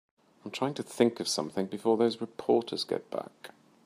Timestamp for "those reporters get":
1.95-3.11